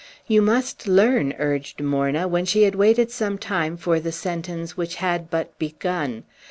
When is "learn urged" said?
0.87-1.79